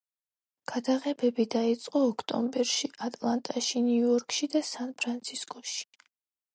[0.69, 5.83] გადაღებები დაიწყო ოქტომბერში, ატლანტაში, ნიუ-იორკში და სან-ფრანცისკოში.